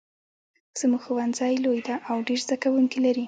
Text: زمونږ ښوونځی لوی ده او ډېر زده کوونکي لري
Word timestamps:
زمونږ 0.79 1.01
ښوونځی 1.05 1.53
لوی 1.63 1.81
ده 1.87 1.95
او 2.09 2.17
ډېر 2.27 2.39
زده 2.45 2.55
کوونکي 2.63 2.97
لري 3.05 3.19